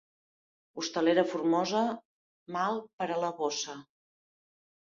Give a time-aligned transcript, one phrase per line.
[0.81, 1.83] Hostalera formosa,
[2.57, 3.77] mal per a la bossa.